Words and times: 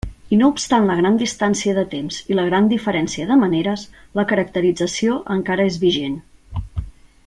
I 0.35 0.37
no 0.37 0.47
obstant 0.51 0.87
la 0.91 0.93
gran 0.99 1.19
distància 1.19 1.75
de 1.79 1.83
temps 1.91 2.17
i 2.33 2.39
la 2.39 2.45
gran 2.47 2.71
diferència 2.73 3.29
de 3.33 3.39
maneres, 3.45 3.87
la 4.21 4.27
caracterització 4.33 5.23
encara 5.37 5.73
és 5.73 5.83
vigent. 5.89 6.21